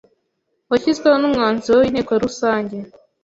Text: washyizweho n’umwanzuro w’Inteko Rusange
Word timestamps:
washyizweho 0.69 1.17
n’umwanzuro 1.19 1.77
w’Inteko 1.79 2.11
Rusange 2.23 2.77